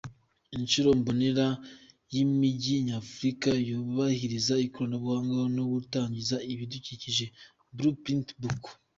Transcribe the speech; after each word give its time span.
Ishusho 0.55 0.91
mbonera 0.99 1.45
y’Imijyi 2.13 2.73
Nyafurika 2.87 3.49
yubahiriza 3.67 4.53
ikoranabuhanga 4.67 5.39
no 5.55 5.63
kutangiza 5.71 6.35
ibidukikije 6.53 7.25
“Blue 7.75 7.97
Print 8.03 8.27
Book”. 8.41 8.63